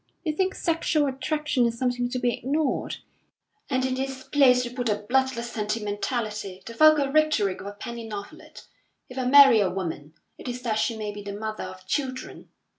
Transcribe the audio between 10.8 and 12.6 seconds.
may be the mother of children.